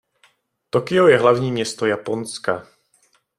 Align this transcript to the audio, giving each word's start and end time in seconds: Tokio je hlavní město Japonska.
Tokio 0.69 1.07
je 1.07 1.17
hlavní 1.19 1.51
město 1.51 1.85
Japonska. 1.85 2.67